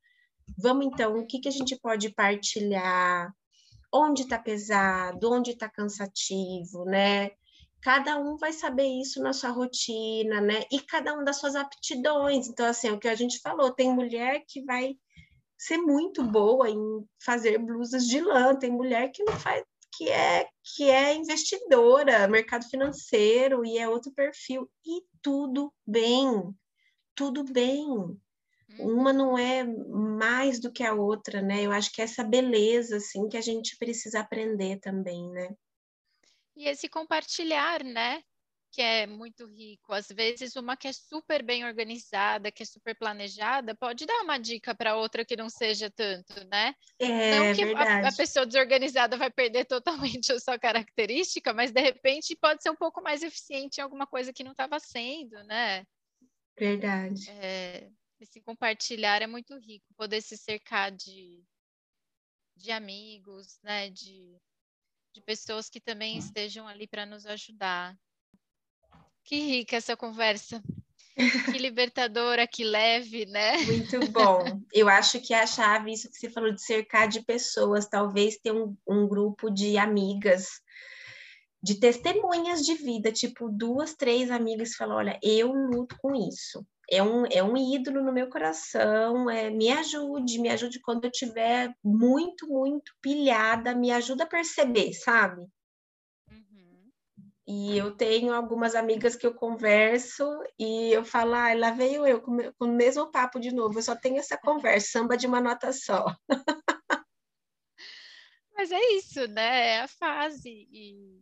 [0.58, 3.34] Vamos então, o que, que a gente pode partilhar?
[3.94, 7.32] Onde está pesado, onde está cansativo, né?
[7.82, 10.64] Cada um vai saber isso na sua rotina, né?
[10.72, 12.48] E cada um das suas aptidões.
[12.48, 14.96] Então, assim, é o que a gente falou, tem mulher que vai
[15.58, 16.78] ser muito boa em
[17.24, 19.64] fazer blusas de lã, tem mulher que não faz,
[19.96, 26.56] que é que é investidora, mercado financeiro e é outro perfil e tudo bem,
[27.16, 27.88] tudo bem.
[28.80, 31.62] Uma não é mais do que a outra, né?
[31.62, 35.50] Eu acho que essa beleza assim que a gente precisa aprender também, né?
[36.56, 38.24] E esse compartilhar, né?
[38.74, 39.94] Que é muito rico.
[39.94, 44.40] Às vezes, uma que é super bem organizada, que é super planejada, pode dar uma
[44.40, 46.74] dica para outra que não seja tanto, né?
[47.00, 51.82] É não que a, a pessoa desorganizada vai perder totalmente a sua característica, mas de
[51.82, 55.86] repente pode ser um pouco mais eficiente em alguma coisa que não estava sendo, né?
[56.58, 57.30] Verdade.
[57.30, 61.44] É, esse compartilhar é muito rico, poder se cercar de,
[62.58, 63.90] de amigos, né?
[63.92, 64.36] De,
[65.14, 67.96] de pessoas que também estejam ali para nos ajudar.
[69.24, 70.62] Que rica essa conversa.
[71.16, 73.58] Que libertadora, que leve, né?
[73.66, 74.62] Muito bom.
[74.74, 78.52] Eu acho que a chave, isso que você falou de cercar de pessoas, talvez ter
[78.52, 80.48] um, um grupo de amigas,
[81.62, 86.66] de testemunhas de vida, tipo duas, três amigas falam: olha, eu luto com isso.
[86.90, 91.12] É um, é um ídolo no meu coração, é, me ajude, me ajude quando eu
[91.12, 95.48] estiver muito, muito pilhada, me ajuda a perceber, sabe?
[97.56, 100.26] E eu tenho algumas amigas que eu converso
[100.58, 103.84] e eu falo, ah, lá veio eu com, com o mesmo papo de novo, eu
[103.84, 106.06] só tenho essa conversa, samba de uma nota só.
[108.56, 109.68] Mas é isso, né?
[109.76, 110.68] É a fase.
[110.72, 111.22] E,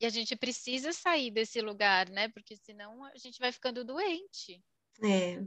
[0.00, 2.28] e a gente precisa sair desse lugar, né?
[2.30, 4.64] Porque senão a gente vai ficando doente.
[5.04, 5.44] É,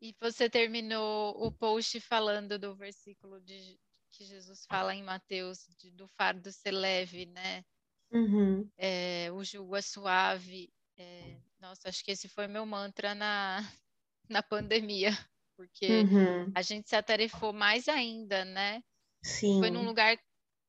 [0.00, 3.78] E você terminou o post falando do versículo de,
[4.10, 7.64] que Jesus fala em Mateus, de, do fardo ser leve, né?
[8.12, 8.70] Uhum.
[8.76, 10.72] É, o jugo é suave.
[10.96, 13.58] É, nossa, acho que esse foi meu mantra na,
[14.28, 15.10] na pandemia,
[15.56, 16.56] porque Uhum.
[16.56, 18.82] a gente se atarefou mais ainda, né?
[19.24, 19.60] Sim.
[19.60, 20.18] Foi num lugar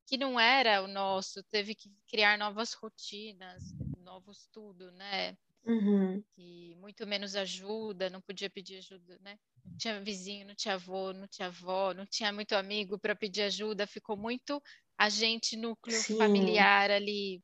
[0.08, 5.38] que não era o nosso, teve que criar novas rotinas, novos tudo, né?
[5.66, 6.24] Uhum.
[6.38, 9.38] E muito menos ajuda, não podia pedir ajuda, né?
[9.72, 13.44] Não tinha vizinho, não tinha avô, não tinha avó, não tinha muito amigo para pedir
[13.44, 14.62] ajuda, ficou muito
[14.98, 16.18] a gente núcleo Sim.
[16.18, 17.42] familiar ali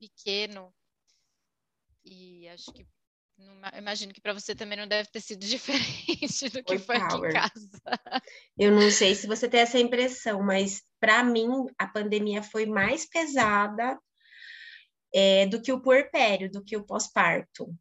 [0.00, 0.74] pequeno.
[2.04, 2.86] E acho que
[3.36, 6.96] numa- imagino que para você também não deve ter sido diferente do que Foi foi
[6.96, 7.32] aqui em power.
[7.32, 7.70] casa.
[8.58, 11.48] Eu não sei se você tem essa impressão, mas para mim
[11.78, 13.98] a pandemia foi mais pesada
[15.12, 17.74] é, do que o puerpério, do que o pós-parto.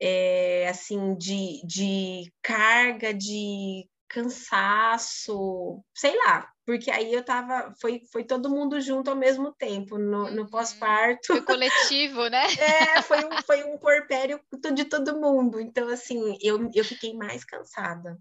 [0.00, 8.24] É, assim, de, de carga, de cansaço, sei lá, porque aí eu tava, foi, foi
[8.24, 10.48] todo mundo junto ao mesmo tempo no, no Uhum.
[10.48, 11.28] pós-parto.
[11.28, 12.44] Foi coletivo, né?
[12.58, 14.40] É, foi um, foi um puerpério
[14.74, 15.60] de todo mundo.
[15.60, 18.18] Então, assim, eu, eu fiquei mais cansada.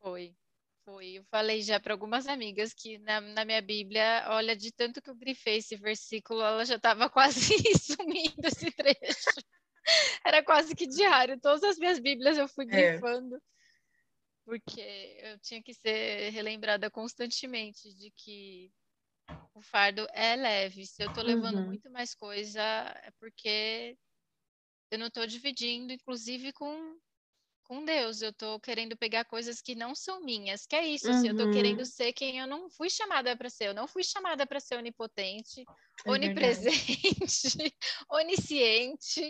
[0.00, 0.34] Foi,
[0.88, 1.18] foi.
[1.18, 5.10] Eu falei já para algumas amigas que na, na minha Bíblia, olha, de tanto que
[5.10, 9.40] eu grifei esse versículo, ela já estava quase sumindo esse trecho.
[10.24, 11.38] Era quase que diário.
[11.40, 12.98] Todas as minhas Bíblias eu fui É.
[13.00, 13.38] grifando,
[14.44, 14.80] porque
[15.22, 18.72] eu tinha que ser relembrada constantemente de que
[19.54, 20.86] o fardo é leve.
[20.86, 21.66] Se eu estou levando Uhum.
[21.66, 23.98] muito mais coisa, é porque
[24.90, 26.98] eu não estou dividindo, inclusive com
[27.68, 31.28] com Deus, eu tô querendo pegar coisas que não são minhas, que é isso, assim,
[31.28, 31.52] eu tô Uhum.
[31.52, 34.76] querendo ser quem eu não fui chamada para ser, eu não fui chamada para ser
[34.76, 35.68] onipotente,
[36.06, 36.72] É onipresente,
[38.10, 39.20] onisciente.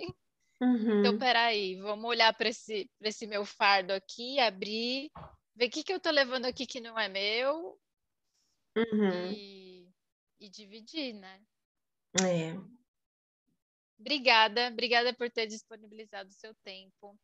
[0.60, 0.98] Uhum.
[1.00, 5.10] Então, peraí, vamos olhar para esse, pra esse meu fardo aqui, abrir,
[5.56, 7.78] ver o que, que eu tô levando aqui que não é meu
[8.76, 9.32] Uhum.
[9.32, 9.88] e,
[10.40, 11.42] e dividir, né?
[12.14, 12.54] É.
[13.98, 17.18] Obrigada, obrigada por ter disponibilizado o seu tempo,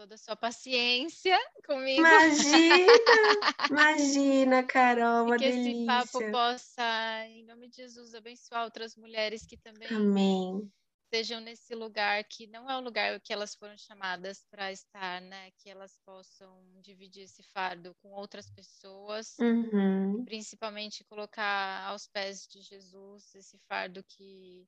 [0.00, 2.08] toda a sua paciência comigo.
[2.08, 2.88] Imagina,
[3.70, 6.30] imagina, Carol, uma E que esse papo delícia.
[6.30, 6.82] possa,
[7.26, 10.72] em nome de Jesus, abençoar outras mulheres que também Amém.
[11.04, 15.50] estejam nesse lugar que não é o lugar que elas foram chamadas para estar, né?
[15.58, 20.24] Que elas possam dividir esse fardo com outras pessoas, Uhum.
[20.24, 24.66] principalmente colocar aos pés de Jesus esse fardo que,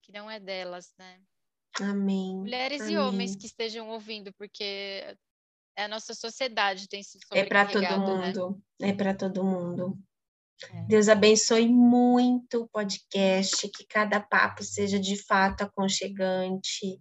[0.00, 1.22] que não é delas, né?
[1.80, 2.36] Amém.
[2.36, 2.98] Mulheres e Amém.
[2.98, 5.16] homens que estejam ouvindo, porque
[5.76, 7.96] é a nossa sociedade tem se É para todo né?
[7.96, 8.62] mundo.
[8.80, 9.98] É para todo mundo.
[10.72, 10.82] É.
[10.86, 17.00] Deus abençoe muito o podcast, que cada papo seja de fato aconchegante,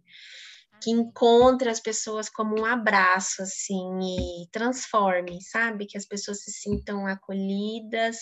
[0.81, 5.85] que encontre as pessoas como um abraço, assim, e transforme, sabe?
[5.85, 8.17] Que as pessoas se sintam acolhidas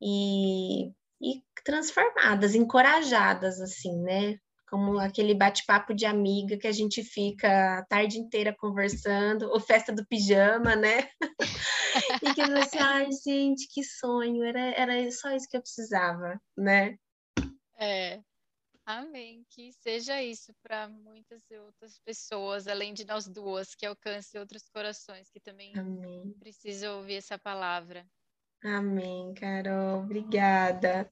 [0.00, 0.86] e,
[1.20, 4.38] e transformadas, encorajadas, assim, né?
[4.68, 9.92] Como aquele bate-papo de amiga que a gente fica a tarde inteira conversando, ou festa
[9.92, 11.08] do pijama, né?
[12.22, 16.96] e que assim, ai, gente, que sonho, era, era só isso que eu precisava, né?
[17.78, 18.20] É.
[18.86, 19.44] Amém.
[19.50, 25.28] Que seja isso para muitas outras pessoas, além de nós duas, que alcance outros corações
[25.28, 26.32] que também Amém.
[26.38, 28.06] precisam ouvir essa palavra.
[28.62, 30.04] Amém, Carol.
[30.04, 31.10] Obrigada.